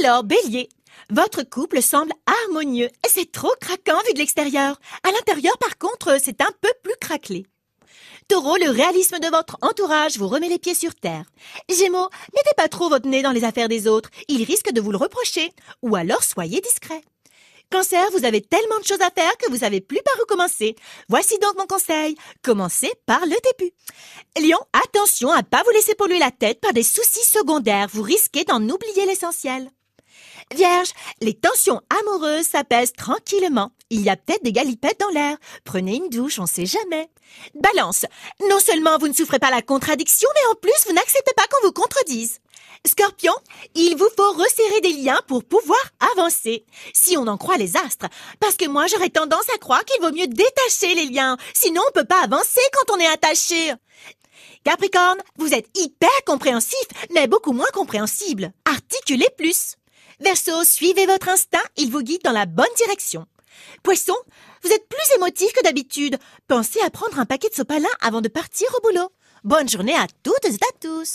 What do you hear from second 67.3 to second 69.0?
de sopalin avant de partir au